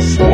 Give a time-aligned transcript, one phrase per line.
[0.00, 0.29] Christmas.